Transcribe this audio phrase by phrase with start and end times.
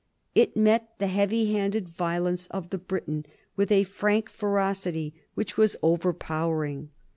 [0.33, 3.23] It met the heavy handed violence of the Briton
[3.55, 6.89] with a frank ferocity which was overpowering.